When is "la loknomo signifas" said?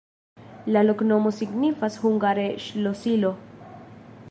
0.75-1.99